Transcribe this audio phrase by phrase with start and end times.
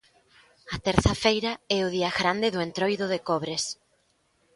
[0.75, 3.63] A terza feira é o día grande do entroido de Cobres.